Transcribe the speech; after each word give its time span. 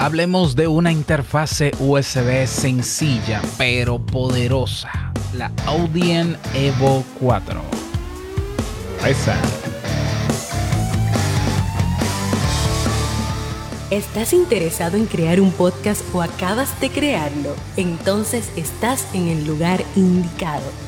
Hablemos 0.00 0.54
de 0.54 0.68
una 0.68 0.92
interfase 0.92 1.72
USB 1.80 2.46
sencilla 2.46 3.42
pero 3.58 3.98
poderosa, 3.98 5.12
la 5.34 5.50
Audien 5.66 6.36
Evo 6.54 7.04
4. 7.18 7.60
Esa. 9.04 9.36
¿Estás 13.90 14.32
interesado 14.32 14.96
en 14.96 15.06
crear 15.06 15.40
un 15.40 15.50
podcast 15.50 16.02
o 16.14 16.22
acabas 16.22 16.80
de 16.80 16.90
crearlo? 16.90 17.56
Entonces 17.76 18.52
estás 18.54 19.12
en 19.14 19.26
el 19.26 19.48
lugar 19.48 19.82
indicado 19.96 20.87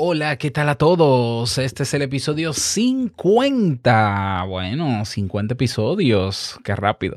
Hola, 0.00 0.38
¿qué 0.38 0.52
tal 0.52 0.68
a 0.68 0.76
todos? 0.76 1.58
Este 1.58 1.82
es 1.82 1.92
el 1.92 2.02
episodio 2.02 2.52
50. 2.52 4.44
Bueno, 4.46 5.04
50 5.04 5.54
episodios. 5.54 6.56
Qué 6.62 6.76
rápido. 6.76 7.16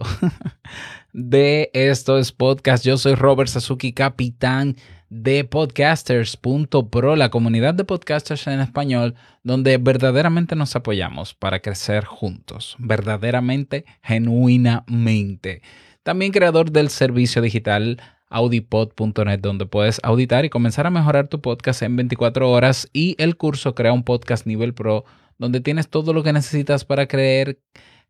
De 1.13 1.69
esto 1.75 2.17
es 2.17 2.31
podcast. 2.31 2.83
Yo 2.83 2.97
soy 2.97 3.13
Robert 3.13 3.51
Sasuki, 3.51 3.93
capitán 3.93 4.77
de 5.09 5.43
podcasters.pro, 5.43 7.15
la 7.15 7.29
comunidad 7.29 7.75
de 7.75 7.83
podcasters 7.83 8.47
en 8.47 8.61
español, 8.61 9.13
donde 9.43 9.77
verdaderamente 9.77 10.55
nos 10.55 10.75
apoyamos 10.75 11.35
para 11.35 11.59
crecer 11.59 12.05
juntos. 12.05 12.77
Verdaderamente, 12.79 13.85
genuinamente. 14.01 15.61
También 16.01 16.31
creador 16.31 16.71
del 16.71 16.89
servicio 16.89 17.43
digital 17.43 18.01
audipod.net, 18.31 19.39
donde 19.39 19.65
puedes 19.65 19.99
auditar 20.03 20.45
y 20.45 20.49
comenzar 20.49 20.87
a 20.87 20.89
mejorar 20.89 21.27
tu 21.27 21.41
podcast 21.41 21.83
en 21.83 21.95
24 21.95 22.49
horas 22.49 22.89
y 22.93 23.15
el 23.19 23.37
curso 23.37 23.75
Crea 23.75 23.93
un 23.93 24.03
Podcast 24.03 24.47
Nivel 24.47 24.73
Pro, 24.73 25.05
donde 25.37 25.61
tienes 25.61 25.89
todo 25.89 26.13
lo 26.13 26.23
que 26.23 26.33
necesitas 26.33 26.85
para 26.85 27.07
creer, 27.07 27.59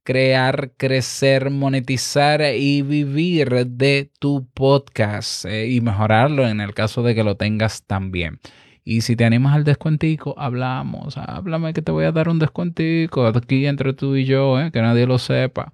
crear, 0.04 0.72
crecer, 0.78 1.50
monetizar 1.50 2.42
y 2.56 2.82
vivir 2.82 3.68
de 3.68 4.12
tu 4.20 4.48
podcast 4.54 5.46
eh, 5.46 5.68
y 5.70 5.82
mejorarlo 5.82 6.48
en 6.48 6.62
el 6.62 6.74
caso 6.74 7.04
de 7.04 7.16
que 7.16 7.24
lo 7.24 7.36
tengas 7.36 7.84
también. 7.84 8.40
Y 8.84 9.02
si 9.02 9.16
te 9.16 9.26
animas 9.26 9.56
al 9.56 9.64
descuentico, 9.64 10.34
hablamos, 10.38 11.18
háblame 11.18 11.74
que 11.74 11.82
te 11.82 11.92
voy 11.92 12.06
a 12.06 12.12
dar 12.12 12.30
un 12.30 12.40
descuentico 12.40 13.28
aquí 13.28 13.68
entre 13.68 13.94
tú 13.94 14.16
y 14.16 14.26
yo, 14.26 14.60
eh, 14.60 14.72
que 14.72 14.82
nadie 14.82 15.06
lo 15.06 15.20
sepa. 15.20 15.74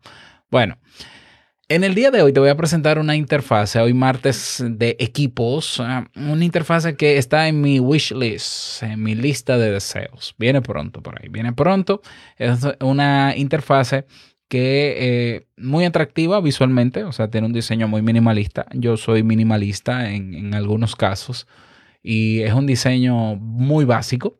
Bueno, 0.52 0.78
en 1.70 1.84
el 1.84 1.96
día 1.96 2.12
de 2.12 2.22
hoy 2.22 2.32
te 2.32 2.40
voy 2.40 2.50
a 2.50 2.56
presentar 2.56 2.98
una 2.98 3.16
interfase, 3.16 3.80
hoy 3.80 3.94
martes 3.94 4.64
de 4.66 4.96
equipos, 5.00 5.80
ah, 5.82 6.08
una 6.16 6.46
interfase 6.46 6.96
que 6.96 7.18
está 7.18 7.48
en 7.48 7.60
mi 7.60 7.80
wish 7.80 8.14
list, 8.14 8.84
en 8.84 9.04
mi 9.04 9.16
lista 9.16 9.58
de 9.58 9.72
deseos. 9.72 10.34
Viene 10.38 10.62
pronto 10.62 11.02
por 11.02 11.22
ahí, 11.22 11.28
viene 11.30 11.52
pronto. 11.52 12.02
Es 12.38 12.60
una 12.80 13.36
interfase 13.36 14.06
que 14.48 14.95
eh, 14.98 15.48
muy 15.58 15.84
atractiva 15.84 16.40
visualmente, 16.40 17.04
o 17.04 17.12
sea, 17.12 17.30
tiene 17.30 17.48
un 17.48 17.54
diseño 17.54 17.90
muy 17.90 18.02
minimalista. 18.02 18.66
Yo 18.73 18.95
soy 18.95 19.23
minimalista 19.23 20.12
en, 20.12 20.34
en 20.36 20.54
algunos 20.56 20.95
casos 20.95 21.48
y 22.02 22.42
es 22.44 22.54
un 22.54 22.66
diseño 22.66 23.36
muy 23.36 23.84
básico. 23.84 24.38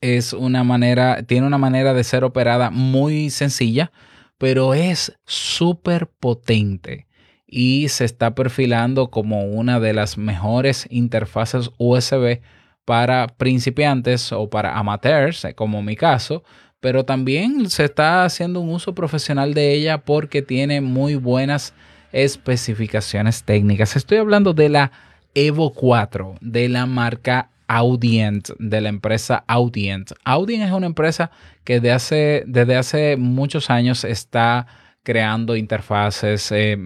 Es 0.00 0.32
una 0.32 0.62
manera, 0.62 1.24
tiene 1.24 1.48
una 1.48 1.58
manera 1.58 1.94
de 1.94 2.04
ser 2.04 2.22
operada 2.22 2.70
muy 2.70 3.30
sencilla 3.30 3.90
pero 4.38 4.74
es 4.74 5.18
súper 5.26 6.06
potente 6.06 7.06
y 7.46 7.88
se 7.88 8.04
está 8.04 8.34
perfilando 8.34 9.10
como 9.10 9.44
una 9.44 9.80
de 9.80 9.92
las 9.92 10.18
mejores 10.18 10.86
interfaces 10.90 11.70
USB 11.78 12.40
para 12.84 13.26
principiantes 13.26 14.32
o 14.32 14.48
para 14.48 14.78
amateurs, 14.78 15.44
eh, 15.44 15.54
como 15.54 15.82
mi 15.82 15.96
caso, 15.96 16.44
pero 16.80 17.04
también 17.04 17.68
se 17.68 17.84
está 17.84 18.24
haciendo 18.24 18.60
un 18.60 18.70
uso 18.70 18.94
profesional 18.94 19.54
de 19.54 19.72
ella 19.72 19.98
porque 19.98 20.42
tiene 20.42 20.80
muy 20.80 21.16
buenas 21.16 21.74
especificaciones 22.12 23.42
técnicas. 23.42 23.96
Estoy 23.96 24.18
hablando 24.18 24.54
de 24.54 24.68
la 24.68 24.92
Evo 25.34 25.72
4 25.72 26.36
de 26.40 26.68
la 26.68 26.86
marca 26.86 27.50
Audient, 27.68 28.48
de 28.58 28.80
la 28.80 28.88
empresa 28.88 29.44
Audient. 29.46 30.12
Audient 30.24 30.64
es 30.64 30.72
una 30.72 30.86
empresa 30.86 31.30
que 31.64 31.80
de 31.80 31.92
hace, 31.92 32.42
desde 32.46 32.76
hace 32.76 33.16
muchos 33.18 33.70
años 33.70 34.04
está 34.04 34.66
creando 35.02 35.54
interfaces. 35.54 36.50
Eh, 36.50 36.78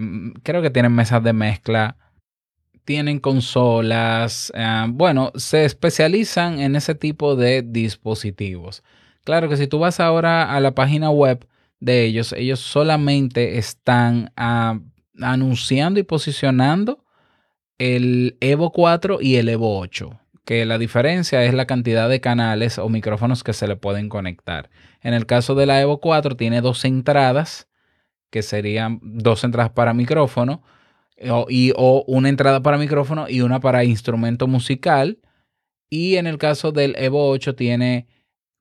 creo 0.43 0.60
que 0.60 0.70
tienen 0.70 0.93
mesas 0.93 1.22
de 1.22 1.32
mezcla, 1.32 1.97
tienen 2.84 3.20
consolas. 3.20 4.53
Eh, 4.54 4.87
bueno, 4.88 5.32
se 5.37 5.65
especializan 5.65 6.60
en 6.60 6.75
ese 6.76 6.97
tipo 6.97 7.37
de 7.37 7.62
dispositivos. 7.62 8.82
Claro 9.25 9.49
que 9.49 9.56
si 9.56 9.69
tú 9.69 9.78
vas 9.78 10.00
ahora 10.00 10.53
a 10.53 10.60
la 10.60 10.75
página 10.75 11.10
web 11.10 11.47
de 11.78 12.04
ellos, 12.04 12.32
ellos 12.32 12.59
solamente 12.60 13.59
están 13.59 14.32
ah, 14.37 14.81
anunciando 15.20 16.00
y 16.00 16.03
posicionando 16.03 17.04
el 17.78 18.37
Evo 18.41 18.72
4 18.72 19.19
y 19.20 19.37
el 19.37 19.49
Evo 19.49 19.78
8 19.78 20.21
que 20.44 20.64
la 20.64 20.78
diferencia 20.78 21.44
es 21.44 21.54
la 21.54 21.66
cantidad 21.66 22.08
de 22.08 22.20
canales 22.20 22.78
o 22.78 22.88
micrófonos 22.88 23.44
que 23.44 23.53
se 23.53 23.69
le 23.69 23.76
pueden 23.76 24.08
conectar. 24.08 24.70
En 25.00 25.14
el 25.14 25.26
caso 25.26 25.54
de 25.54 25.66
la 25.66 25.80
Evo 25.80 26.00
4 26.00 26.36
tiene 26.36 26.60
dos 26.60 26.84
entradas, 26.84 27.69
que 28.30 28.42
serían 28.42 28.98
dos 29.02 29.44
entradas 29.44 29.70
para 29.70 29.94
micrófono, 29.94 30.62
o, 31.31 31.47
y, 31.48 31.72
o 31.76 32.04
una 32.06 32.28
entrada 32.28 32.62
para 32.62 32.78
micrófono 32.78 33.28
y 33.28 33.42
una 33.42 33.60
para 33.60 33.84
instrumento 33.84 34.48
musical. 34.48 35.20
Y 35.88 36.16
en 36.16 36.26
el 36.26 36.38
caso 36.38 36.72
del 36.72 36.97
Evo 36.97 37.28
8 37.28 37.54
tiene 37.54 38.08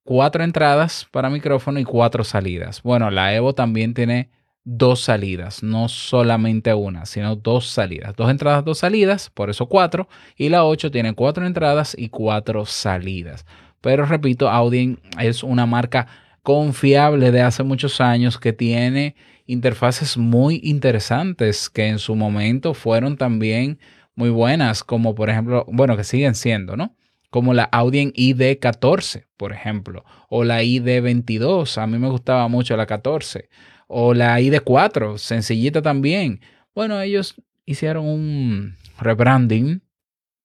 cuatro 0.04 0.44
entradas 0.44 1.08
para 1.12 1.30
micrófono 1.30 1.80
y 1.80 1.84
cuatro 1.84 2.24
salidas. 2.24 2.84
Bueno, 2.84 3.10
la 3.10 3.34
Evo 3.34 3.56
también 3.56 3.94
tiene 3.94 4.30
dos 4.64 5.02
salidas, 5.02 5.64
no 5.64 5.90
solamente 5.90 6.74
una, 6.74 7.06
sino 7.06 7.36
dos 7.36 7.68
salidas. 7.68 8.16
Dos 8.16 8.30
entradas, 8.30 8.64
dos 8.64 8.80
salidas, 8.80 9.30
por 9.30 9.50
eso 9.50 9.68
cuatro. 9.68 10.08
Y 10.36 10.50
la 10.50 10.66
8 10.66 10.92
tiene 10.92 11.14
cuatro 11.14 11.46
entradas 11.46 11.96
y 11.98 12.10
cuatro 12.10 12.66
salidas. 12.66 13.46
Pero 13.82 14.06
repito, 14.06 14.50
Audien 14.50 15.00
es 15.20 15.44
una 15.44 15.66
marca 15.66 16.08
confiable 16.44 17.32
de 17.32 17.42
hace 17.42 17.64
muchos 17.64 18.02
años 18.02 18.38
que 18.38 18.54
tiene 18.54 19.16
interfaces 19.48 20.18
muy 20.18 20.60
interesantes 20.64 21.70
que 21.70 21.88
en 21.88 22.00
su 22.00 22.16
momento 22.16 22.74
fueron 22.74 23.18
también 23.18 23.80
muy 24.16 24.30
buenas, 24.30 24.84
como 24.84 25.16
por 25.16 25.30
ejemplo, 25.30 25.66
bueno, 25.68 25.98
que 25.98 26.04
siguen 26.04 26.36
siendo, 26.36 26.78
¿no? 26.78 26.96
Como 27.30 27.54
la 27.54 27.64
Audien 27.64 28.12
ID14, 28.14 29.26
por 29.38 29.54
ejemplo, 29.54 30.04
o 30.30 30.44
la 30.44 30.64
ID22. 30.64 31.78
A 31.82 31.88
mí 31.88 31.98
me 31.98 32.10
gustaba 32.10 32.48
mucho 32.48 32.76
la 32.76 32.86
14 32.86 33.50
o 33.92 34.14
la 34.14 34.40
ID4, 34.40 35.18
sencillita 35.18 35.82
también. 35.82 36.40
Bueno, 36.74 37.00
ellos 37.02 37.36
hicieron 37.66 38.06
un 38.06 38.78
rebranding, 38.98 39.82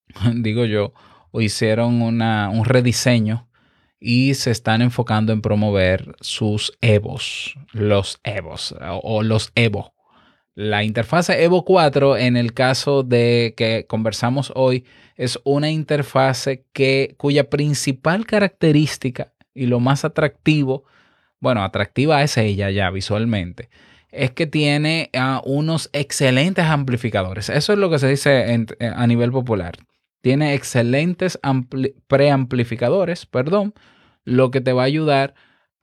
digo 0.34 0.64
yo, 0.64 0.92
o 1.30 1.40
hicieron 1.40 2.02
una, 2.02 2.50
un 2.50 2.64
rediseño 2.64 3.48
y 4.00 4.34
se 4.34 4.50
están 4.50 4.82
enfocando 4.82 5.32
en 5.32 5.42
promover 5.42 6.16
sus 6.20 6.76
Evos, 6.80 7.54
los 7.72 8.20
Evos 8.24 8.74
o, 9.02 9.22
los 9.22 9.52
Evo. 9.54 9.94
La 10.54 10.84
interfase 10.84 11.44
Evo 11.44 11.64
4, 11.64 12.16
en 12.16 12.36
el 12.36 12.52
caso 12.52 13.02
de 13.02 13.54
que 13.56 13.86
conversamos 13.86 14.52
hoy, 14.54 14.84
es 15.16 15.38
una 15.44 15.70
interfase 15.70 16.64
cuya 17.16 17.48
principal 17.48 18.26
característica 18.26 19.32
y 19.54 19.66
lo 19.66 19.80
más 19.80 20.04
atractivo 20.04 20.84
bueno, 21.40 21.62
atractiva 21.62 22.22
es 22.22 22.36
ella 22.36 22.70
ya 22.70 22.90
visualmente, 22.90 23.68
es 24.10 24.30
que 24.30 24.46
tiene 24.46 25.10
ah, 25.14 25.42
unos 25.44 25.90
excelentes 25.92 26.64
amplificadores. 26.64 27.50
Eso 27.50 27.72
es 27.72 27.78
lo 27.78 27.90
que 27.90 27.98
se 27.98 28.08
dice 28.08 28.54
eh, 28.54 28.92
a 28.94 29.06
nivel 29.06 29.30
popular. 29.30 29.76
Tiene 30.22 30.54
excelentes 30.54 31.38
preamplificadores, 32.08 33.26
perdón, 33.26 33.74
lo 34.24 34.50
que 34.50 34.60
te 34.60 34.72
va 34.72 34.82
a 34.82 34.86
ayudar 34.86 35.34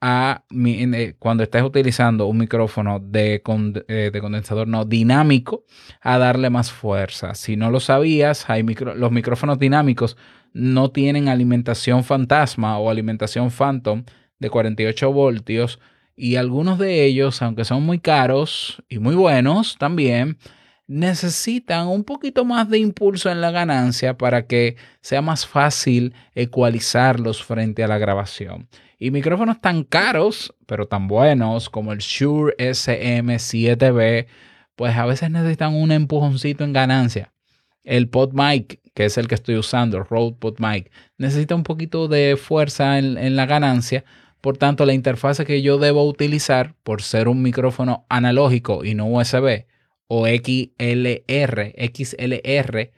a 0.06 0.44
eh, 0.50 1.14
cuando 1.18 1.42
estés 1.44 1.62
utilizando 1.62 2.26
un 2.26 2.36
micrófono 2.36 3.00
de, 3.00 3.42
eh, 3.88 4.10
de, 4.12 4.20
condensador 4.20 4.68
no 4.68 4.84
dinámico 4.84 5.64
a 6.02 6.18
darle 6.18 6.50
más 6.50 6.70
fuerza. 6.70 7.34
Si 7.34 7.56
no 7.56 7.70
lo 7.70 7.80
sabías, 7.80 8.50
hay 8.50 8.62
los 8.62 9.10
micrófonos 9.12 9.58
dinámicos 9.58 10.18
no 10.52 10.90
tienen 10.90 11.28
alimentación 11.28 12.04
fantasma 12.04 12.78
o 12.78 12.90
alimentación 12.90 13.50
phantom 13.50 14.04
de 14.44 14.50
48 14.50 15.12
voltios 15.12 15.80
Y 16.16 16.36
algunos 16.36 16.78
de 16.78 17.04
ellos, 17.04 17.42
aunque 17.42 17.64
son 17.64 17.82
muy 17.82 17.98
caros 17.98 18.82
y 18.88 18.98
muy 18.98 19.14
buenos 19.14 19.76
también, 19.78 20.38
necesitan 20.86 21.88
un 21.88 22.04
poquito 22.04 22.44
más 22.44 22.68
de 22.68 22.78
impulso 22.78 23.30
en 23.30 23.40
la 23.40 23.50
ganancia 23.50 24.16
para 24.16 24.46
que 24.46 24.76
sea 25.00 25.22
más 25.22 25.46
fácil 25.46 26.14
ecualizarlos 26.34 27.42
frente 27.42 27.82
a 27.82 27.88
la 27.88 27.98
grabación. 27.98 28.68
Y 28.98 29.10
micrófonos 29.10 29.60
tan 29.60 29.82
caros, 29.84 30.54
pero 30.66 30.86
tan 30.86 31.08
buenos 31.08 31.68
como 31.68 31.92
el 31.92 31.98
Shure 31.98 32.54
SM7B, 32.58 34.26
pues 34.76 34.96
a 34.96 35.06
veces 35.06 35.30
necesitan 35.30 35.74
un 35.74 35.90
empujoncito 35.92 36.64
en 36.64 36.72
ganancia. 36.72 37.32
El 37.82 38.08
PodMic, 38.08 38.80
que 38.94 39.06
es 39.06 39.18
el 39.18 39.28
que 39.28 39.34
estoy 39.34 39.56
usando, 39.56 39.98
el 39.98 40.04
Rode 40.04 40.36
PodMic, 40.38 40.90
necesita 41.18 41.54
un 41.54 41.64
poquito 41.64 42.08
de 42.08 42.36
fuerza 42.36 42.98
en, 42.98 43.18
en 43.18 43.36
la 43.36 43.46
ganancia. 43.46 44.04
Por 44.44 44.58
tanto, 44.58 44.84
la 44.84 44.92
interfase 44.92 45.46
que 45.46 45.62
yo 45.62 45.78
debo 45.78 46.06
utilizar, 46.06 46.74
por 46.82 47.00
ser 47.00 47.28
un 47.28 47.40
micrófono 47.40 48.04
analógico 48.10 48.84
y 48.84 48.94
no 48.94 49.06
USB, 49.06 49.64
o 50.06 50.26
XLR, 50.26 51.72
XLR, 51.78 52.90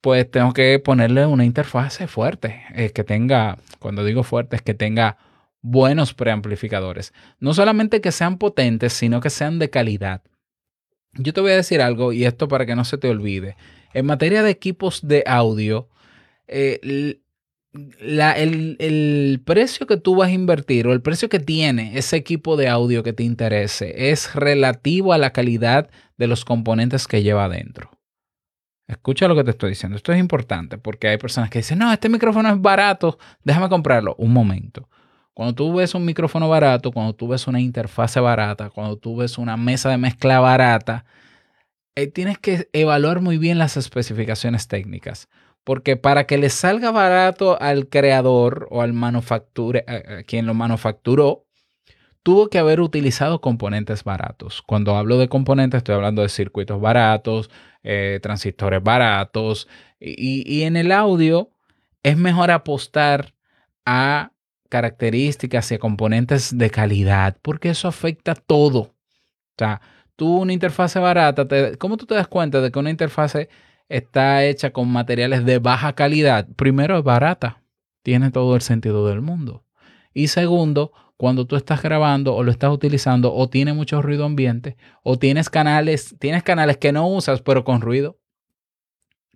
pues 0.00 0.30
tengo 0.30 0.54
que 0.54 0.78
ponerle 0.78 1.26
una 1.26 1.44
interfase 1.44 2.06
fuerte, 2.06 2.62
eh, 2.74 2.88
que 2.88 3.04
tenga, 3.04 3.58
cuando 3.80 4.02
digo 4.02 4.22
fuerte, 4.22 4.56
es 4.56 4.62
que 4.62 4.72
tenga 4.72 5.18
buenos 5.60 6.14
preamplificadores. 6.14 7.12
No 7.38 7.52
solamente 7.52 8.00
que 8.00 8.10
sean 8.10 8.38
potentes, 8.38 8.94
sino 8.94 9.20
que 9.20 9.28
sean 9.28 9.58
de 9.58 9.68
calidad. 9.68 10.22
Yo 11.18 11.34
te 11.34 11.42
voy 11.42 11.52
a 11.52 11.56
decir 11.56 11.82
algo, 11.82 12.14
y 12.14 12.24
esto 12.24 12.48
para 12.48 12.64
que 12.64 12.76
no 12.76 12.86
se 12.86 12.96
te 12.96 13.10
olvide. 13.10 13.56
En 13.92 14.06
materia 14.06 14.42
de 14.42 14.48
equipos 14.48 15.06
de 15.06 15.22
audio, 15.26 15.90
eh, 16.48 17.19
el, 17.72 18.76
el, 18.78 19.42
precio 19.44 19.86
que 19.86 19.96
tú 19.96 20.16
vas 20.16 20.28
a 20.28 20.32
invertir 20.32 20.86
o 20.86 20.92
el 20.92 21.02
precio 21.02 21.28
que 21.28 21.38
tiene 21.38 21.96
ese 21.96 22.16
equipo 22.16 22.56
de 22.56 22.68
audio 22.68 23.02
que 23.02 23.12
te 23.12 23.22
interese 23.22 24.10
es 24.10 24.34
relativo 24.34 25.12
a 25.12 25.18
la 25.18 25.32
calidad 25.32 25.88
de 26.16 26.26
los 26.26 26.44
componentes 26.44 27.06
que 27.06 27.22
lleva 27.22 27.44
adentro. 27.44 27.90
Escucha 28.88 29.28
lo 29.28 29.36
que 29.36 29.44
te 29.44 29.52
estoy 29.52 29.70
diciendo. 29.70 29.96
Esto 29.96 30.12
es 30.12 30.18
importante 30.18 30.76
porque 30.76 31.08
hay 31.08 31.16
personas 31.16 31.48
que 31.48 31.60
dicen, 31.60 31.78
no, 31.78 31.92
este 31.92 32.08
micrófono 32.08 32.48
es 32.48 32.60
barato, 32.60 33.18
déjame 33.44 33.68
comprarlo. 33.68 34.16
Un 34.18 34.32
momento. 34.32 34.88
Cuando 35.32 35.54
tú 35.54 35.72
ves 35.72 35.94
un 35.94 36.04
micrófono 36.04 36.48
barato, 36.48 36.90
cuando 36.90 37.14
tú 37.14 37.28
ves 37.28 37.46
una 37.46 37.60
interfase 37.60 38.18
barata, 38.18 38.68
cuando 38.68 38.96
tú 38.98 39.16
ves 39.16 39.38
una 39.38 39.56
mesa 39.56 39.90
de 39.90 39.96
mezcla 39.96 40.40
barata, 40.40 41.04
eh, 41.94 42.08
tienes 42.08 42.38
que 42.38 42.68
evaluar 42.72 43.20
muy 43.20 43.38
bien 43.38 43.58
las 43.58 43.76
especificaciones 43.76 44.66
técnicas. 44.66 45.28
Porque 45.64 45.96
para 45.96 46.24
que 46.24 46.38
le 46.38 46.50
salga 46.50 46.90
barato 46.90 47.60
al 47.60 47.88
creador 47.88 48.66
o 48.70 48.82
al 48.82 48.94
a 48.94 50.22
quien 50.26 50.46
lo 50.46 50.54
manufacturó, 50.54 51.46
tuvo 52.22 52.48
que 52.48 52.58
haber 52.58 52.80
utilizado 52.80 53.40
componentes 53.40 54.04
baratos. 54.04 54.62
Cuando 54.62 54.96
hablo 54.96 55.18
de 55.18 55.28
componentes, 55.28 55.78
estoy 55.78 55.94
hablando 55.94 56.22
de 56.22 56.28
circuitos 56.28 56.80
baratos, 56.80 57.50
eh, 57.82 58.20
transistores 58.22 58.82
baratos. 58.82 59.68
Y, 59.98 60.62
en 60.62 60.76
el 60.76 60.92
audio 60.92 61.50
es 62.02 62.16
mejor 62.16 62.50
apostar 62.50 63.34
a 63.84 64.32
características 64.68 65.70
y 65.72 65.74
a 65.74 65.78
componentes 65.78 66.56
de 66.56 66.70
calidad, 66.70 67.36
porque 67.42 67.70
eso 67.70 67.88
afecta 67.88 68.34
todo. 68.34 68.80
O 68.80 68.94
sea, 69.58 69.80
tú 70.16 70.38
una 70.38 70.52
interfase 70.52 70.98
barata, 70.98 71.46
¿cómo 71.78 71.96
tú 71.96 72.06
te 72.06 72.14
das 72.14 72.28
cuenta 72.28 72.60
de 72.60 72.70
que 72.70 72.78
una 72.78 72.90
interfase 72.90 73.48
está 73.90 74.44
hecha 74.44 74.70
con 74.70 74.88
materiales 74.88 75.44
de 75.44 75.58
baja 75.58 75.92
calidad, 75.94 76.48
primero 76.56 76.96
es 76.96 77.04
barata, 77.04 77.62
tiene 78.02 78.30
todo 78.30 78.54
el 78.54 78.62
sentido 78.62 79.06
del 79.06 79.20
mundo. 79.20 79.64
Y 80.14 80.28
segundo, 80.28 80.92
cuando 81.16 81.44
tú 81.46 81.56
estás 81.56 81.82
grabando 81.82 82.34
o 82.34 82.42
lo 82.42 82.50
estás 82.50 82.72
utilizando 82.72 83.34
o 83.34 83.50
tiene 83.50 83.72
mucho 83.74 84.00
ruido 84.00 84.24
ambiente 84.24 84.76
o 85.02 85.18
tienes 85.18 85.50
canales, 85.50 86.16
tienes 86.18 86.42
canales 86.42 86.78
que 86.78 86.92
no 86.92 87.06
usas 87.08 87.42
pero 87.42 87.64
con 87.64 87.80
ruido, 87.80 88.18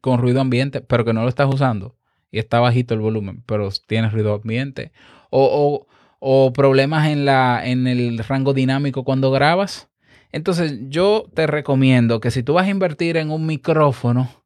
con 0.01 0.21
ruido 0.21 0.41
ambiente, 0.41 0.81
pero 0.81 1.05
que 1.05 1.13
no 1.13 1.23
lo 1.23 1.29
estás 1.29 1.53
usando 1.53 1.97
y 2.31 2.39
está 2.39 2.61
bajito 2.61 2.95
el 2.95 3.01
volumen, 3.01 3.43
pero 3.47 3.69
tienes 3.87 4.13
ruido 4.13 4.35
ambiente 4.35 4.93
o, 5.31 5.87
o, 6.21 6.47
o 6.47 6.53
problemas 6.53 7.09
en, 7.09 7.25
la, 7.25 7.61
en 7.65 7.89
el 7.89 8.19
rango 8.19 8.55
dinámico 8.55 9.05
cuando 9.05 9.33
grabas. 9.33 9.91
Entonces 10.31 10.79
yo 10.89 11.27
te 11.35 11.47
recomiendo 11.47 12.21
que 12.21 12.31
si 12.31 12.43
tú 12.43 12.55
vas 12.55 12.67
a 12.67 12.71
invertir 12.71 13.17
en 13.17 13.31
un 13.31 13.47
micrófono, 13.47 14.44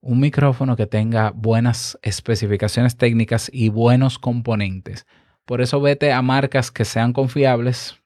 un 0.00 0.20
micrófono 0.20 0.76
que 0.76 0.86
tenga 0.86 1.30
buenas 1.30 1.98
especificaciones 2.02 2.96
técnicas 2.96 3.50
y 3.52 3.68
buenos 3.68 4.18
componentes. 4.18 5.06
Por 5.44 5.60
eso 5.60 5.80
vete 5.80 6.12
a 6.12 6.22
marcas 6.22 6.70
que 6.70 6.84
sean 6.84 7.12
confiables, 7.12 8.00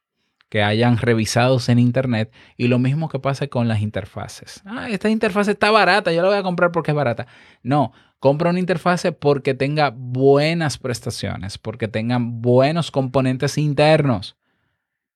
que 0.48 0.62
hayan 0.62 0.98
revisados 0.98 1.68
en 1.68 1.78
internet 1.78 2.32
y 2.56 2.68
lo 2.68 2.78
mismo 2.78 3.08
que 3.08 3.18
pasa 3.18 3.46
con 3.46 3.68
las 3.68 3.80
interfaces. 3.80 4.62
Ah, 4.64 4.88
esta 4.90 5.08
interfaz 5.08 5.48
está 5.48 5.70
barata, 5.70 6.12
yo 6.12 6.22
la 6.22 6.28
voy 6.28 6.38
a 6.38 6.42
comprar 6.42 6.72
porque 6.72 6.90
es 6.90 6.96
barata. 6.96 7.26
No, 7.62 7.92
compra 8.18 8.50
una 8.50 8.60
interfase 8.60 9.12
porque 9.12 9.54
tenga 9.54 9.92
buenas 9.94 10.78
prestaciones, 10.78 11.58
porque 11.58 11.88
tengan 11.88 12.40
buenos 12.40 12.90
componentes 12.90 13.58
internos. 13.58 14.36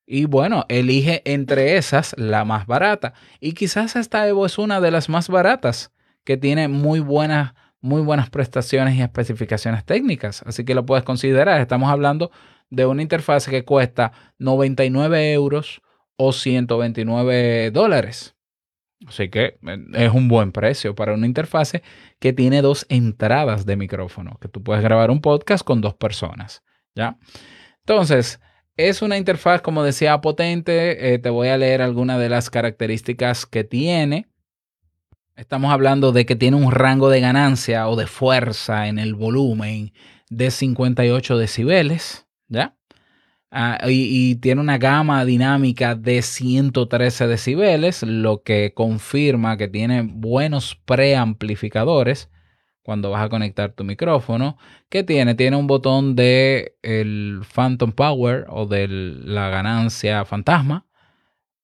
Y 0.07 0.25
bueno, 0.25 0.65
elige 0.69 1.23
entre 1.25 1.77
esas 1.77 2.15
la 2.17 2.45
más 2.45 2.67
barata. 2.67 3.13
Y 3.41 3.53
quizás 3.53 3.95
esta 3.95 4.27
Evo 4.27 4.47
es 4.47 4.59
una 4.59 4.81
de 4.81 4.91
las 4.91 5.09
más 5.09 5.29
baratas 5.29 5.93
que 6.29 6.37
tiene 6.37 6.69
muy 6.69 7.01
buenas, 7.01 7.55
muy 7.81 8.03
buenas 8.03 8.29
prestaciones 8.29 8.95
y 8.97 9.01
especificaciones 9.01 9.83
técnicas. 9.87 10.43
Así 10.45 10.63
que 10.63 10.75
lo 10.75 10.85
puedes 10.85 11.03
considerar. 11.03 11.59
Estamos 11.59 11.91
hablando 11.91 12.31
de 12.69 12.85
una 12.85 13.01
interfaz 13.01 13.49
que 13.49 13.65
cuesta 13.65 14.13
99 14.37 15.33
euros 15.33 15.81
o 16.17 16.35
129 16.35 17.71
dólares. 17.71 18.37
Así 19.07 19.31
que 19.31 19.59
eh, 19.67 19.79
es 19.95 20.13
un 20.13 20.29
buen 20.29 20.53
precio 20.53 20.95
para 20.95 21.15
una 21.15 21.25
interfaz 21.25 21.73
que 22.19 22.35
tiene 22.35 22.61
dos 22.61 22.85
entradas 22.91 23.65
de 23.65 23.77
micrófono, 23.77 24.37
que 24.39 24.49
tú 24.49 24.63
puedes 24.63 24.83
grabar 24.83 25.11
un 25.11 25.23
podcast 25.23 25.65
con 25.65 25.81
dos 25.81 25.95
personas. 25.95 26.63
¿ya? 26.95 27.17
Entonces, 27.87 28.39
es 28.77 29.01
una 29.01 29.17
interfaz, 29.17 29.63
como 29.63 29.83
decía, 29.83 30.21
potente. 30.21 31.15
Eh, 31.15 31.19
te 31.19 31.31
voy 31.31 31.49
a 31.49 31.57
leer 31.57 31.81
algunas 31.81 32.21
de 32.21 32.29
las 32.29 32.51
características 32.51 33.47
que 33.47 33.65
tiene. 33.65 34.28
Estamos 35.39 35.73
hablando 35.73 36.11
de 36.11 36.27
que 36.27 36.35
tiene 36.35 36.57
un 36.57 36.73
rango 36.73 37.11
de 37.11 37.21
ganancia 37.21 37.89
o 37.89 37.95
de 37.95 38.09
fuerza 38.09 38.89
en 38.89 38.99
el 38.99 39.15
volumen 39.15 39.93
de 40.31 40.51
58 40.51 41.39
decibeles, 41.39 42.27
¿ya? 42.49 42.77
Ah, 43.53 43.79
y, 43.87 44.35
tiene 44.41 44.61
una 44.61 44.79
gama 44.79 45.25
dinámica 45.25 45.95
de 45.95 46.23
113 46.23 47.29
decibeles, 47.29 48.03
lo 48.03 48.43
que 48.43 48.75
confirma 48.75 49.57
que 49.57 49.69
tiene 49.69 50.03
buenos 50.03 50.75
preamplificadores 50.85 52.31
cuando 52.83 53.11
vas 53.11 53.25
a 53.25 53.29
conectar 53.29 53.73
tu 53.75 53.85
micrófono. 53.85 54.59
¿Qué 54.89 55.05
tiene? 55.05 55.37
Tiene 55.37 55.57
un 55.57 55.69
botón 55.69 56.17
de 56.17 56.75
el 56.83 57.43
Phantom 57.55 57.93
Power 57.93 58.47
o 58.49 58.67
de 58.67 58.89
la 58.89 59.51
ganancia 59.51 60.25
fantasma 60.25 60.88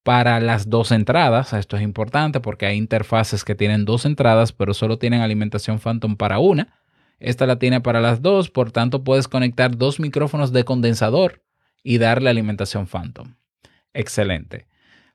para 0.04 0.38
las 0.38 0.70
dos 0.70 0.92
entradas. 0.92 1.52
Esto 1.52 1.76
es 1.76 1.82
importante 1.82 2.38
porque 2.38 2.66
hay 2.66 2.76
interfaces 2.76 3.42
que 3.42 3.56
tienen 3.56 3.84
dos 3.84 4.04
entradas, 4.04 4.52
pero 4.52 4.74
solo 4.74 4.98
tienen 4.98 5.22
alimentación 5.22 5.80
Phantom 5.80 6.16
para 6.16 6.38
una. 6.38 6.80
Esta 7.18 7.46
la 7.46 7.58
tiene 7.58 7.80
para 7.80 8.00
las 8.00 8.22
dos, 8.22 8.50
por 8.50 8.70
tanto 8.70 9.02
puedes 9.02 9.26
conectar 9.26 9.76
dos 9.76 9.98
micrófonos 9.98 10.52
de 10.52 10.64
condensador 10.64 11.42
y 11.82 11.98
darle 11.98 12.30
alimentación 12.30 12.86
Phantom. 12.86 13.34
Excelente. 13.94 14.66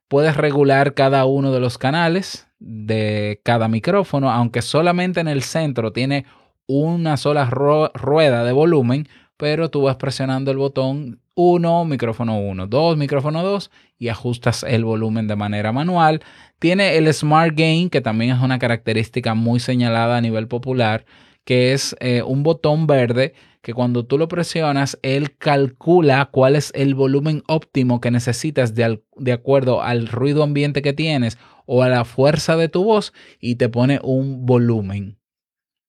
Puedes 0.08 0.36
regular 0.36 0.96
cada 0.96 1.26
uno 1.26 1.52
de 1.52 1.60
los 1.60 1.78
canales 1.78 2.48
de 2.58 3.42
cada 3.44 3.68
micrófono, 3.68 4.32
aunque 4.32 4.64
solamente 4.64 5.20
en 5.20 5.28
el 5.28 5.44
centro 5.44 5.94
tiene 5.94 6.26
una 6.66 7.18
sola 7.18 7.46
rueda 7.46 8.44
de 8.44 8.52
volumen, 8.52 9.08
pero 9.38 9.70
tú 9.70 9.84
vas 9.84 9.98
presionando 9.98 10.50
el 10.50 10.58
botón 10.58 11.22
1, 11.42 11.86
micrófono 11.86 12.38
1, 12.38 12.68
2, 12.68 12.98
micrófono 12.98 13.42
2 13.44 13.72
y 13.98 14.10
ajustas 14.10 14.64
el 14.64 14.84
volumen 14.84 15.28
de 15.28 15.38
manera 15.38 15.72
manual. 15.72 16.22
Tiene 16.60 16.98
el 16.98 17.14
Smart 17.14 17.56
Gain, 17.56 17.90
que 17.90 18.02
también 18.02 18.36
es 18.36 18.42
una 18.42 18.60
característica 18.60 19.36
muy 19.36 19.62
señalada 19.62 20.18
a 20.18 20.22
nivel 20.22 20.50
popular, 20.50 21.06
que 21.46 21.72
es 21.72 21.96
eh, 22.02 22.24
un 22.24 22.44
botón 22.44 22.88
verde 22.88 23.36
que 23.62 23.74
cuando 23.74 24.06
tú 24.06 24.18
lo 24.18 24.28
presionas, 24.28 25.00
él 25.02 25.38
calcula 25.38 26.26
cuál 26.26 26.58
es 26.58 26.74
el 26.76 26.94
volumen 26.94 27.42
óptimo 27.48 28.02
que 28.02 28.12
necesitas 28.12 28.76
de, 28.76 29.02
de 29.16 29.32
acuerdo 29.32 29.82
al 29.82 30.08
ruido 30.08 30.44
ambiente 30.44 30.82
que 30.82 30.92
tienes 30.92 31.38
o 31.66 31.84
a 31.84 31.88
la 31.88 32.04
fuerza 32.04 32.58
de 32.58 32.68
tu 32.68 32.84
voz 32.84 33.14
y 33.40 33.56
te 33.56 33.70
pone 33.70 34.02
un 34.04 34.46
volumen 34.46 35.18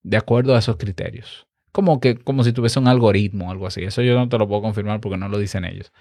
de 0.04 0.16
acuerdo 0.16 0.54
a 0.54 0.60
esos 0.60 0.76
criterios 0.76 1.49
como 1.72 2.00
que 2.00 2.16
como 2.16 2.44
si 2.44 2.52
tuviese 2.52 2.78
un 2.78 2.88
algoritmo 2.88 3.48
o 3.48 3.50
algo 3.50 3.66
así. 3.66 3.82
Eso 3.82 4.02
yo 4.02 4.14
no 4.14 4.28
te 4.28 4.38
lo 4.38 4.48
puedo 4.48 4.62
confirmar 4.62 5.00
porque 5.00 5.18
no 5.18 5.28
lo 5.28 5.38
dicen 5.38 5.64
ellos. 5.64 5.92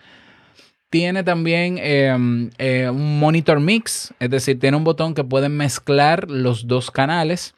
Tiene 0.90 1.24
también 1.24 1.78
em, 1.78 2.50
eh, 2.58 2.90
un 2.90 3.20
monitor 3.20 3.60
mix, 3.60 4.14
es 4.20 4.30
decir, 4.30 4.60
tiene 4.60 4.76
un 4.76 4.84
botón 4.84 5.14
que 5.14 5.24
puede 5.24 5.48
mezclar 5.48 6.32
los 6.32 6.66
dos 6.66 6.90
canales 6.90 7.54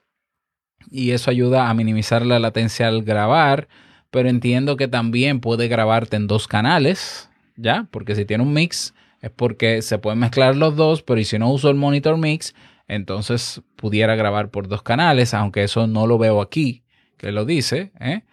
y 0.90 1.12
eso 1.12 1.32
ayuda 1.32 1.70
a 1.70 1.74
minimizar 1.74 2.26
la 2.26 2.40
latencia 2.40 2.90
al 2.90 3.04
grabar, 3.04 3.70
pero 4.10 4.28
entiendo 4.28 4.76
que 4.76 4.90
también 4.90 5.40
puede 5.40 5.70
grabarte 5.70 6.18
en 6.18 6.28
dos 6.28 6.48
canales, 6.48 7.30
¿ya? 7.56 7.88
Porque 7.92 8.16
si 8.16 8.26
tiene 8.26 8.44
un 8.44 8.54
mix 8.54 8.94
es 9.22 9.30
porque 9.30 9.82
se 9.82 10.00
pueden 10.00 10.20
mezclar 10.20 10.56
los 10.56 10.76
dos, 10.76 11.04
pero 11.04 11.24
si 11.24 11.40
no 11.40 11.52
uso 11.52 11.70
el 11.70 11.76
monitor 11.76 12.18
mix, 12.18 12.54
entonces 12.88 13.62
pudiera 13.78 14.16
grabar 14.16 14.50
por 14.50 14.68
dos 14.68 14.82
canales, 14.82 15.34
aunque 15.34 15.64
eso 15.64 15.88
no 15.88 16.08
lo 16.08 16.18
veo 16.18 16.42
aquí, 16.42 16.81
que 17.22 17.32
lo 17.32 17.46
dice. 17.46 17.92
¿eh? 18.00 18.24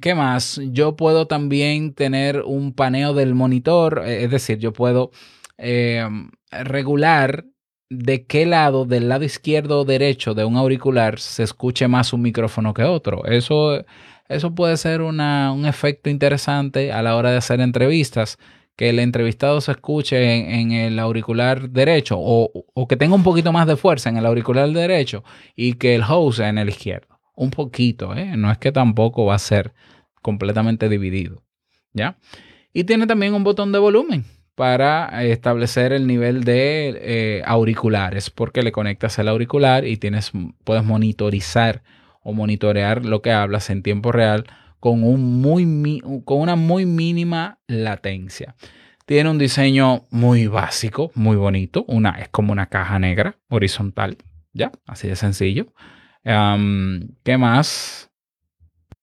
¿Qué 0.00 0.14
más? 0.14 0.60
Yo 0.70 0.96
puedo 0.96 1.26
también 1.26 1.94
tener 1.94 2.42
un 2.42 2.72
paneo 2.72 3.12
del 3.12 3.34
monitor, 3.34 4.02
eh, 4.06 4.24
es 4.24 4.30
decir, 4.30 4.58
yo 4.58 4.72
puedo 4.72 5.10
em, 5.58 6.30
regular 6.50 7.44
de 7.90 8.24
qué 8.26 8.46
lado, 8.46 8.84
del 8.84 9.08
lado 9.08 9.24
izquierdo 9.24 9.80
o 9.80 9.84
derecho 9.84 10.34
de 10.34 10.44
un 10.44 10.56
auricular, 10.56 11.18
se 11.18 11.42
escuche 11.42 11.88
más 11.88 12.12
un 12.12 12.22
micrófono 12.22 12.72
que 12.74 12.84
otro. 12.84 13.24
Eso, 13.26 13.84
eso 14.28 14.54
puede 14.54 14.76
ser 14.76 15.02
un 15.02 15.20
efecto 15.66 16.10
interesante 16.10 16.92
a 16.92 17.02
la 17.02 17.16
hora 17.16 17.30
de 17.32 17.38
hacer 17.38 17.60
entrevistas 17.60 18.38
que 18.76 18.90
el 18.90 18.98
entrevistado 18.98 19.60
se 19.60 19.72
escuche 19.72 20.60
en, 20.60 20.72
el 20.72 20.98
auricular 20.98 21.70
derecho 21.70 22.16
o, 22.18 22.86
que 22.88 22.96
tenga 22.96 23.14
un 23.14 23.22
poquito 23.22 23.52
más 23.52 23.66
de 23.66 23.76
fuerza 23.76 24.10
en 24.10 24.18
el 24.18 24.26
auricular 24.26 24.68
derecho 24.70 25.24
y 25.56 25.74
que 25.74 25.94
el 25.94 26.02
host 26.02 26.40
en 26.40 26.58
el 26.58 26.68
izquierdo. 26.68 27.15
Un 27.36 27.50
poquito, 27.50 28.16
¿eh? 28.16 28.36
No 28.36 28.50
es 28.50 28.58
que 28.58 28.72
tampoco 28.72 29.24
va 29.26 29.36
a 29.36 29.38
ser 29.38 29.72
completamente 30.22 30.88
dividido, 30.88 31.44
¿ya? 31.92 32.18
Y 32.72 32.84
tiene 32.84 33.06
también 33.06 33.34
un 33.34 33.44
botón 33.44 33.70
de 33.70 33.78
volumen 33.78 34.24
para 34.56 35.22
establecer 35.24 35.92
el 35.92 36.06
nivel 36.06 36.42
de 36.42 36.98
eh, 37.00 37.42
auriculares, 37.44 38.30
porque 38.30 38.62
le 38.62 38.72
conectas 38.72 39.18
el 39.18 39.28
auricular 39.28 39.86
y 39.86 39.98
tienes, 39.98 40.32
puedes 40.64 40.82
monitorizar 40.82 41.82
o 42.22 42.32
monitorear 42.32 43.04
lo 43.04 43.22
que 43.22 43.32
hablas 43.32 43.70
en 43.70 43.82
tiempo 43.82 44.10
real 44.10 44.46
con, 44.80 45.04
un 45.04 45.40
muy, 45.40 46.02
con 46.24 46.40
una 46.40 46.56
muy 46.56 46.86
mínima 46.86 47.60
latencia. 47.66 48.56
Tiene 49.04 49.30
un 49.30 49.38
diseño 49.38 50.04
muy 50.10 50.48
básico, 50.48 51.12
muy 51.14 51.36
bonito. 51.36 51.84
Una, 51.86 52.18
es 52.18 52.28
como 52.28 52.50
una 52.50 52.66
caja 52.66 52.98
negra 52.98 53.38
horizontal. 53.48 54.16
Ya, 54.52 54.72
así 54.86 55.06
de 55.06 55.16
sencillo. 55.16 55.72
¿Qué 56.26 57.38
más? 57.38 58.10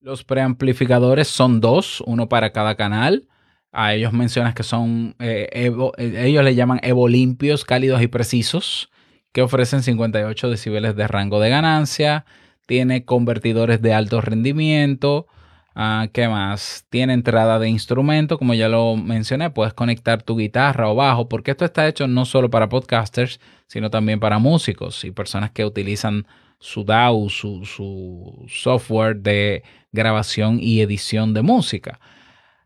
Los 0.02 0.26
preamplificadores 0.26 1.30
son 1.30 1.62
dos, 1.62 2.04
uno 2.06 2.28
para 2.28 2.52
cada 2.52 2.76
canal. 2.76 3.30
A 3.72 3.94
ellos 3.94 4.12
mencionas 4.12 4.54
que 4.54 4.64
son, 4.64 5.16
eh, 5.20 5.48
eh, 5.54 5.72
ellos 5.98 6.44
le 6.44 6.54
llaman 6.54 6.82
Evo 6.84 7.08
limpios, 7.08 7.64
cálidos 7.64 8.02
y 8.02 8.08
precisos, 8.08 8.92
que 9.32 9.42
ofrecen 9.42 9.84
58 9.84 10.50
decibeles 10.50 10.98
de 10.98 11.08
rango 11.08 11.40
de 11.40 11.50
ganancia. 11.50 12.26
Tiene 12.68 13.06
convertidores 13.06 13.82
de 13.82 13.94
alto 13.94 14.20
rendimiento. 14.20 15.28
Ah, 15.76 16.10
¿Qué 16.12 16.28
más? 16.28 16.86
Tiene 16.90 17.14
entrada 17.14 17.58
de 17.58 17.70
instrumento, 17.70 18.38
como 18.38 18.54
ya 18.54 18.68
lo 18.68 18.98
mencioné, 18.98 19.50
puedes 19.50 19.74
conectar 19.74 20.22
tu 20.22 20.38
guitarra 20.38 20.90
o 20.90 20.96
bajo, 20.96 21.30
porque 21.30 21.52
esto 21.52 21.64
está 21.64 21.88
hecho 21.88 22.06
no 22.08 22.26
solo 22.26 22.50
para 22.50 22.70
podcasters, 22.70 23.40
sino 23.68 23.90
también 23.90 24.20
para 24.20 24.40
músicos 24.40 25.06
y 25.06 25.12
personas 25.12 25.52
que 25.52 25.66
utilizan 25.66 26.28
su 26.64 26.86
DAW, 26.86 27.30
su, 27.30 28.46
software 28.48 29.18
de 29.18 29.64
grabación 29.92 30.60
y 30.62 30.80
edición 30.80 31.34
de 31.34 31.42
música. 31.42 32.00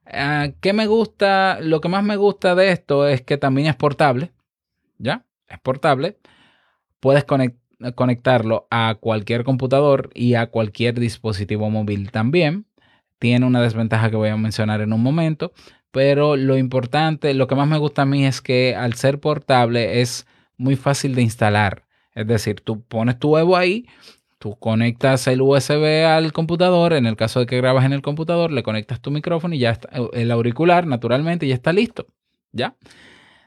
Ah, 0.05 0.49
¿Qué 0.61 0.71
me 0.71 0.85
gusta? 0.85 1.59
Lo 1.61 1.81
que 1.81 1.89
más 1.89 2.03
me 2.03 2.15
gusta 2.15 2.53
de 2.53 2.69
esto 2.71 3.07
es 3.07 3.23
que 3.23 3.37
también 3.37 3.67
es 3.67 3.75
portable, 3.75 4.31
¿ya? 4.99 5.25
Es 5.47 5.59
portable. 5.59 6.19
Puedes 6.99 7.25
conectarlo 7.95 8.67
a 8.69 8.97
cualquier 8.99 9.43
computador 9.43 10.11
y 10.13 10.35
a 10.35 10.45
cualquier 10.51 10.99
dispositivo 10.99 11.71
móvil 11.71 12.11
también 12.11 12.67
tiene 13.17 13.47
una 13.47 13.63
desventaja 13.63 14.11
que 14.11 14.15
voy 14.15 14.29
a 14.29 14.37
mencionar 14.37 14.81
en 14.81 14.93
un 14.93 15.01
momento, 15.01 15.53
pero 15.89 16.35
lo 16.35 16.55
importante, 16.55 17.33
lo 17.33 17.47
que 17.47 17.55
más 17.55 17.67
me 17.67 17.79
gusta 17.79 18.03
a 18.03 18.05
mí 18.05 18.27
es 18.27 18.41
que 18.41 18.75
al 18.75 18.93
ser 18.93 19.19
portable 19.19 20.01
es 20.01 20.27
muy 20.55 20.75
fácil 20.75 21.15
de 21.15 21.23
instalar. 21.23 21.86
Es 22.17 22.25
decir, 22.25 22.61
tú 22.61 22.81
pones 22.81 23.19
tu 23.19 23.37
Evo 23.37 23.55
ahí, 23.55 23.85
tú 24.39 24.57
conectas 24.57 25.27
el 25.27 25.39
USB 25.39 26.03
al 26.03 26.33
computador, 26.33 26.93
en 26.93 27.05
el 27.05 27.15
caso 27.15 27.39
de 27.39 27.45
que 27.45 27.57
grabas 27.57 27.85
en 27.85 27.93
el 27.93 28.01
computador, 28.01 28.51
le 28.51 28.63
conectas 28.63 29.01
tu 29.01 29.11
micrófono 29.11 29.53
y 29.53 29.59
ya 29.59 29.69
está, 29.69 29.89
el 30.13 30.31
auricular 30.31 30.87
naturalmente 30.87 31.47
ya 31.47 31.53
está 31.53 31.71
listo. 31.73 32.07
¿Ya? 32.51 32.75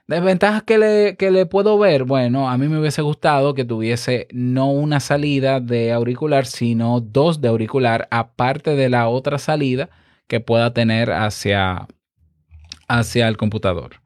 Desventajas 0.06 0.62
que 0.62 0.78
le, 0.78 1.16
que 1.16 1.32
le 1.32 1.46
puedo 1.46 1.78
ver, 1.78 2.04
bueno, 2.04 2.48
a 2.48 2.56
mí 2.58 2.68
me 2.68 2.78
hubiese 2.78 3.02
gustado 3.02 3.54
que 3.54 3.64
tuviese 3.64 4.28
no 4.30 4.70
una 4.70 5.00
salida 5.00 5.58
de 5.58 5.92
auricular, 5.92 6.46
sino 6.46 7.00
dos 7.00 7.40
de 7.40 7.48
auricular, 7.48 8.06
aparte 8.12 8.76
de 8.76 8.88
la 8.88 9.08
otra 9.08 9.38
salida 9.38 9.90
que 10.28 10.38
pueda 10.38 10.72
tener 10.72 11.10
hacia, 11.10 11.88
hacia 12.86 13.26
el 13.26 13.36
computador. 13.36 14.00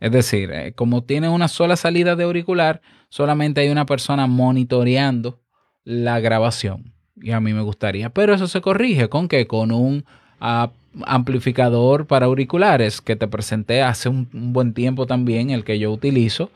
Es 0.00 0.10
decir, 0.10 0.50
eh, 0.52 0.72
como 0.72 1.04
tiene 1.04 1.28
una 1.28 1.48
sola 1.48 1.76
salida 1.76 2.16
de 2.16 2.24
auricular, 2.24 2.80
solamente 3.16 3.62
hay 3.62 3.70
una 3.70 3.86
persona 3.86 4.26
monitoreando 4.26 5.40
la 5.84 6.20
grabación. 6.20 6.92
Y 7.16 7.30
a 7.30 7.40
mí 7.40 7.54
me 7.54 7.62
gustaría. 7.62 8.10
Pero 8.10 8.34
eso 8.34 8.46
se 8.46 8.60
corrige 8.60 9.08
con 9.08 9.26
que 9.26 9.46
con 9.46 9.72
un 9.72 10.04
amplificador 10.38 12.06
para 12.06 12.26
auriculares 12.26 13.00
que 13.00 13.16
te 13.16 13.26
presenté 13.26 13.80
hace 13.80 14.10
un, 14.10 14.28
buen 14.52 14.74
tiempo 14.74 15.06
también, 15.06 15.48
el 15.48 15.64
que 15.64 15.78
yo 15.78 15.90
utilizo, 15.92 16.50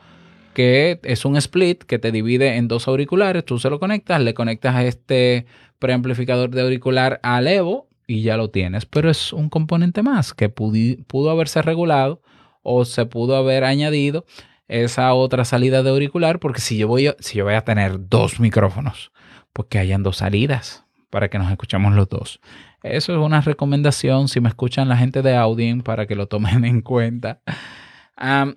que 0.53 0.99
es 1.01 1.25
un 1.25 1.35
split 1.35 1.81
que 1.81 1.97
te 1.97 2.11
divide 2.11 2.57
en 2.57 2.67
dos 2.67 2.87
auriculares, 2.87 3.43
tú 3.43 3.57
se 3.57 3.71
lo 3.71 3.79
conectas, 3.79 4.21
le 4.21 4.35
conectas 4.35 4.75
a 4.75 4.85
este 4.85 5.47
preamplificador 5.79 6.51
de 6.51 6.61
auricular 6.61 7.19
al 7.23 7.47
Evo 7.47 7.87
y 8.05 8.21
ya 8.21 8.37
lo 8.37 8.51
tienes, 8.51 8.85
pero 8.85 9.09
es 9.09 9.33
un 9.33 9.49
componente 9.49 10.03
más 10.03 10.35
que 10.35 10.49
pudo 10.49 11.31
haberse 11.31 11.63
regulado 11.63 12.21
o 12.61 12.85
se 12.85 13.07
pudo 13.07 13.35
haber 13.35 13.63
añadido 13.63 14.25
esa 14.71 15.13
otra 15.13 15.43
salida 15.43 15.83
de 15.83 15.89
auricular, 15.89 16.39
porque 16.39 16.61
si 16.61 16.77
yo 16.77 16.87
voy 16.87 17.07
a, 17.07 17.15
si 17.19 17.37
yo 17.37 17.43
voy 17.43 17.55
a 17.55 17.65
tener 17.65 18.07
dos 18.07 18.39
micrófonos, 18.39 19.11
pues 19.51 19.67
que 19.69 19.79
hayan 19.79 20.01
dos 20.01 20.17
salidas 20.17 20.85
para 21.09 21.29
que 21.29 21.37
nos 21.37 21.51
escuchemos 21.51 21.93
los 21.93 22.07
dos. 22.07 22.39
Eso 22.81 23.11
es 23.11 23.19
una 23.19 23.41
recomendación 23.41 24.29
si 24.29 24.39
me 24.39 24.47
escuchan 24.47 24.87
la 24.87 24.95
gente 24.95 25.21
de 25.21 25.35
Audien 25.35 25.81
para 25.81 26.07
que 26.07 26.15
lo 26.15 26.27
tomen 26.27 26.63
en 26.65 26.81
cuenta. 26.81 27.41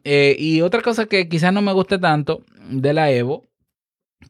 Eh, 0.05 0.37
y 0.39 0.61
otra 0.61 0.83
cosa 0.83 1.07
que 1.07 1.29
quizás 1.29 1.53
no 1.53 1.63
me 1.63 1.73
guste 1.73 1.99
tanto 1.99 2.45
de 2.69 2.93
la 2.93 3.11
Evo, 3.11 3.49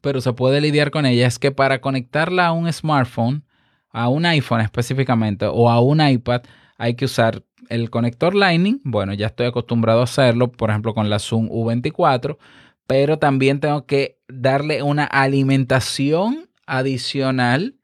pero 0.00 0.22
se 0.22 0.32
puede 0.32 0.62
lidiar 0.62 0.90
con 0.90 1.04
ella, 1.04 1.26
es 1.26 1.38
que 1.38 1.52
para 1.52 1.82
conectarla 1.82 2.46
a 2.46 2.52
un 2.52 2.72
smartphone, 2.72 3.44
a 3.90 4.08
un 4.08 4.24
iPhone 4.24 4.62
específicamente, 4.62 5.46
o 5.46 5.68
a 5.68 5.80
un 5.80 6.00
iPad, 6.00 6.42
hay 6.78 6.94
que 6.94 7.04
usar 7.04 7.42
el 7.68 7.90
conector 7.90 8.34
Lightning. 8.34 8.80
Bueno, 8.84 9.14
ya 9.14 9.26
estoy 9.26 9.46
acostumbrado 9.46 10.00
a 10.00 10.04
hacerlo, 10.04 10.50
por 10.50 10.70
ejemplo, 10.70 10.94
con 10.94 11.10
la 11.10 11.18
Zoom 11.18 11.48
U24, 11.48 12.38
pero 12.86 13.18
también 13.18 13.60
tengo 13.60 13.86
que 13.86 14.18
darle 14.28 14.82
una 14.82 15.04
alimentación 15.04 16.48
adicional 16.66 17.76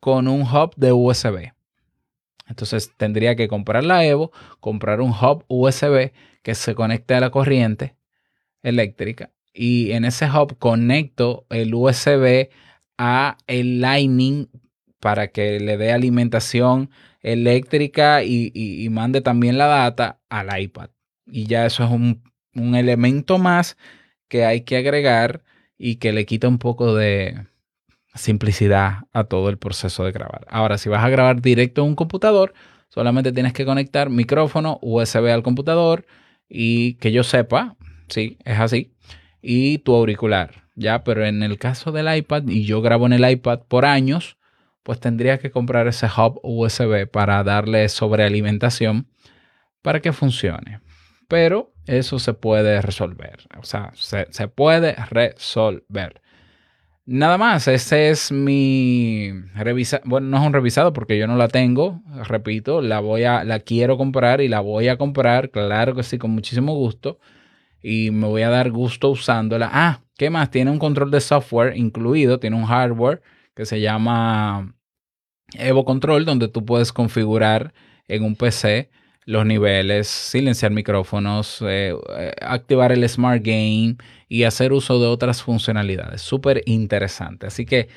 con 0.00 0.28
un 0.28 0.42
hub 0.42 0.74
de 0.76 0.92
USB. 0.92 1.52
Entonces 2.46 2.92
tendría 2.96 3.36
que 3.36 3.48
comprar 3.48 3.84
la 3.84 4.04
Evo, 4.04 4.32
comprar 4.60 5.00
un 5.00 5.10
hub 5.10 5.44
USB 5.48 6.12
que 6.42 6.54
se 6.54 6.74
conecte 6.74 7.14
a 7.14 7.20
la 7.20 7.30
corriente 7.30 7.96
eléctrica 8.62 9.30
y 9.54 9.92
en 9.92 10.04
ese 10.04 10.28
hub 10.28 10.58
conecto 10.58 11.46
el 11.48 11.74
USB 11.74 12.50
a 12.98 13.38
el 13.46 13.80
Lightning 13.80 14.48
para 15.00 15.28
que 15.28 15.60
le 15.60 15.76
dé 15.76 15.92
alimentación 15.92 16.90
eléctrica 17.24 18.22
y, 18.22 18.88
mande 18.90 19.20
también 19.20 19.58
la 19.58 19.66
data 19.66 20.20
al 20.28 20.60
iPad. 20.60 20.90
Y 21.26 21.46
ya 21.46 21.66
eso 21.66 21.82
es 21.82 21.90
un, 21.90 22.22
un 22.54 22.76
elemento 22.76 23.38
más 23.38 23.76
que 24.28 24.44
hay 24.44 24.60
que 24.60 24.76
agregar 24.76 25.42
y 25.76 25.96
que 25.96 26.12
le 26.12 26.24
quita 26.26 26.46
un 26.46 26.58
poco 26.58 26.94
de, 26.94 27.46
simplicidad 28.14 29.00
a 29.12 29.24
todo 29.24 29.48
el 29.48 29.58
proceso 29.58 30.04
de 30.04 30.12
grabar. 30.12 30.46
Ahora, 30.48 30.78
si 30.78 30.88
vas 30.88 31.04
a 31.04 31.08
grabar 31.08 31.42
directo 31.42 31.82
en 31.82 31.88
un 31.88 31.96
computador, 31.96 32.54
solamente 32.88 33.32
tienes 33.32 33.52
que 33.52 33.64
conectar 33.64 34.08
micrófono 34.08 34.78
USB 34.82 35.30
al 35.30 35.42
computador 35.42 36.06
y 36.48 36.94
que 36.94 37.12
yo 37.12 37.24
sepa, 37.24 37.76
sí, 38.08 38.38
es 38.44 38.60
así, 38.60 38.92
y 39.42 39.78
tu 39.78 39.94
auricular, 39.94 40.64
ya, 40.74 41.04
pero 41.04 41.26
en 41.26 41.42
el 41.42 41.58
caso 41.58 41.92
del 41.92 42.14
iPad, 42.14 42.44
y 42.48 42.64
yo 42.64 42.80
grabo 42.80 43.06
en 43.06 43.14
el 43.14 43.28
iPad 43.28 43.60
por 43.68 43.84
años, 43.84 44.36
pues 44.84 45.00
tendría 45.00 45.38
que 45.38 45.50
comprar 45.50 45.88
ese 45.88 46.06
hub 46.06 46.38
USB 46.44 47.08
para 47.10 47.42
darle 47.42 47.88
sobrealimentación 47.88 49.08
para 49.82 50.00
que 50.00 50.12
funcione. 50.12 50.80
Pero 51.26 51.72
eso 51.86 52.18
se 52.20 52.34
puede 52.34 52.80
resolver, 52.80 53.40
o 53.58 53.64
sea, 53.64 53.90
se, 53.94 54.28
se 54.30 54.46
puede 54.46 54.94
resolver. 55.10 56.22
Nada 57.06 57.36
más, 57.36 57.68
ese 57.68 58.10
es 58.10 58.32
mi 58.32 59.30
revisa, 59.54 60.00
bueno, 60.04 60.28
no 60.28 60.38
es 60.38 60.46
un 60.46 60.52
revisado 60.54 60.92
porque 60.92 61.18
yo 61.18 61.26
no 61.26 61.36
la 61.36 61.48
tengo, 61.48 62.02
repito, 62.26 62.80
la 62.80 63.00
voy 63.00 63.24
a 63.24 63.44
la 63.44 63.60
quiero 63.60 63.98
comprar 63.98 64.40
y 64.40 64.48
la 64.48 64.60
voy 64.60 64.88
a 64.88 64.96
comprar, 64.96 65.50
claro 65.50 65.94
que 65.94 66.02
sí, 66.02 66.18
con 66.18 66.30
muchísimo 66.30 66.74
gusto 66.74 67.18
y 67.82 68.10
me 68.10 68.26
voy 68.26 68.42
a 68.42 68.50
dar 68.50 68.70
gusto 68.70 69.10
usándola. 69.10 69.68
Ah, 69.72 70.00
¿qué 70.16 70.30
más? 70.30 70.50
Tiene 70.50 70.70
un 70.70 70.78
control 70.78 71.10
de 71.10 71.20
software 71.20 71.76
incluido, 71.76 72.40
tiene 72.40 72.56
un 72.56 72.64
hardware 72.64 73.22
que 73.54 73.66
se 73.66 73.80
llama 73.80 74.73
Evo 75.52 75.84
Control 75.84 76.24
donde 76.24 76.48
tú 76.48 76.64
puedes 76.64 76.92
configurar 76.92 77.74
en 78.08 78.24
un 78.24 78.36
PC 78.36 78.90
los 79.26 79.46
niveles, 79.46 80.06
silenciar 80.06 80.70
micrófonos, 80.70 81.62
eh, 81.62 81.94
eh, 82.18 82.32
activar 82.40 82.92
el 82.92 83.08
Smart 83.08 83.42
Game 83.42 83.96
y 84.28 84.44
hacer 84.44 84.72
uso 84.72 85.00
de 85.00 85.06
otras 85.06 85.42
funcionalidades. 85.42 86.20
Súper 86.22 86.62
interesante. 86.66 87.46
Así 87.46 87.64
que, 87.64 87.88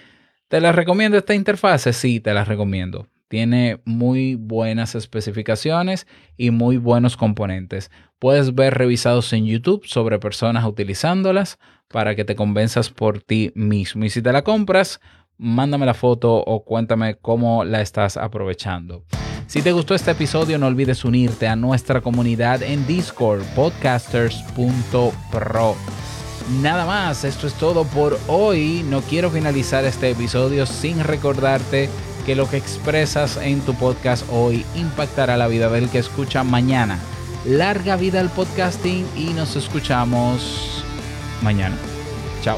¿te 0.48 0.62
las 0.62 0.76
recomiendo 0.76 1.18
esta 1.18 1.34
interfase? 1.34 1.92
Sí, 1.94 2.20
te 2.20 2.34
las 2.34 2.48
recomiendo. 2.48 3.08
Tiene 3.28 3.82
muy 3.84 4.36
buenas 4.36 4.96
especificaciones 4.96 6.08
y 6.38 6.52
muy 6.52 6.78
buenos 6.78 7.18
componentes. 7.18 7.92
Puedes 8.20 8.56
ver 8.56 8.76
revisados 8.76 9.34
en 9.34 9.46
YouTube 9.46 9.86
sobre 9.86 10.18
personas 10.18 10.64
utilizándolas 10.64 11.60
para 11.90 12.16
que 12.16 12.24
te 12.24 12.36
convenzas 12.36 12.90
por 12.90 13.22
ti 13.22 13.52
mismo. 13.54 14.06
Y 14.06 14.10
si 14.10 14.22
te 14.22 14.32
la 14.32 14.44
compras, 14.44 15.02
mándame 15.38 15.86
la 15.86 15.94
foto 15.94 16.36
o 16.36 16.64
cuéntame 16.64 17.16
cómo 17.16 17.64
la 17.64 17.82
estás 17.82 18.18
aprovechando. 18.18 19.04
Si 19.48 19.62
te 19.62 19.72
gustó 19.72 19.96
este 19.96 20.12
episodio, 20.12 20.60
no 20.60 20.68
olvides 20.68 21.06
unirte 21.06 21.48
a 21.48 21.56
nuestra 21.56 22.02
comunidad 22.02 22.62
en 22.64 22.86
Discord, 22.86 23.44
podcasters.pro. 23.56 25.76
Nada 26.62 26.86
más, 26.86 27.24
esto 27.24 27.48
es 27.48 27.54
todo 27.54 27.86
por 27.86 28.20
hoy. 28.28 28.84
No 28.90 29.00
quiero 29.02 29.30
finalizar 29.30 29.86
este 29.86 30.12
episodio 30.12 30.66
sin 30.66 31.02
recordarte 31.04 31.90
que 32.26 32.36
lo 32.36 32.50
que 32.50 32.58
expresas 32.58 33.38
en 33.38 33.62
tu 33.62 33.74
podcast 33.74 34.26
hoy 34.32 34.66
impactará 34.76 35.38
la 35.38 35.48
vida 35.48 35.70
del 35.70 35.90
que 35.90 36.00
escucha 36.00 36.44
mañana. 36.44 37.00
Larga 37.46 37.96
vida 37.96 38.20
al 38.20 38.30
podcasting 38.30 39.06
y 39.16 39.28
nos 39.28 39.56
escuchamos 39.56 40.84
mañana. 41.42 41.78
Chao. 42.42 42.58